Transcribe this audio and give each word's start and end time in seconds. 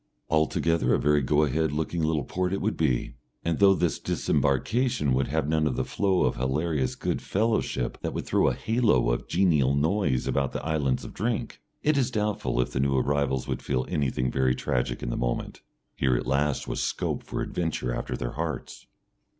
Altogether 0.31 0.95
a 0.95 0.99
very 0.99 1.21
go 1.21 1.43
ahead 1.43 1.71
looking 1.71 2.01
little 2.01 2.23
port 2.23 2.53
it 2.53 2.59
would 2.59 2.75
be, 2.75 3.13
and 3.45 3.59
though 3.59 3.75
this 3.75 3.99
disembarkation 3.99 5.13
would 5.13 5.27
have 5.27 5.47
none 5.47 5.67
of 5.67 5.75
the 5.75 5.85
flow 5.85 6.23
of 6.23 6.37
hilarious 6.37 6.95
good 6.95 7.21
fellowship 7.21 7.99
that 8.01 8.11
would 8.11 8.25
throw 8.25 8.47
a 8.47 8.55
halo 8.55 9.11
of 9.11 9.27
genial 9.27 9.75
noise 9.75 10.25
about 10.25 10.53
the 10.53 10.65
Islands 10.65 11.05
of 11.05 11.13
Drink, 11.13 11.61
it 11.83 11.99
is 11.99 12.09
doubtful 12.09 12.59
if 12.59 12.71
the 12.71 12.79
new 12.79 12.97
arrivals 12.97 13.47
would 13.47 13.61
feel 13.61 13.85
anything 13.87 14.31
very 14.31 14.55
tragic 14.55 15.03
in 15.03 15.11
the 15.11 15.17
moment. 15.17 15.61
Here 15.95 16.15
at 16.15 16.25
last 16.25 16.67
was 16.67 16.81
scope 16.81 17.21
for 17.21 17.43
adventure 17.43 17.93
after 17.93 18.17
their 18.17 18.31
hearts. 18.31 18.87